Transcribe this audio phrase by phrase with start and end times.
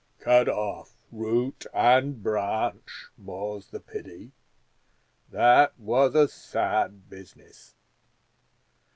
[0.17, 4.31] Cut off root and branch more's the pity.
[5.29, 7.75] That was a sad business.